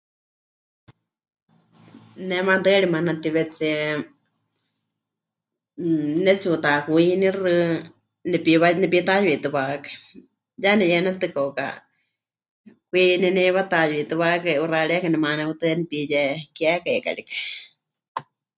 Ne 2.29 2.37
maatɨari 2.47 2.87
manatíwetsie, 2.93 3.73
mmm, 5.81 6.03
pɨnetsi'utakwinixɨ, 6.17 7.51
nepiwa... 8.31 8.67
nepitayuitɨ́wakai, 8.81 9.95
ya 10.63 10.71
neyɨanetɨ 10.79 11.25
kauka 11.35 11.67
kwi 12.89 13.01
neneiwatayuitɨ́wakai, 13.21 14.55
'uxa'arieka 14.59 15.07
nemanehɨtɨa 15.11 15.73
nepiyekekai 15.79 16.99
karikɨ. 17.05 17.33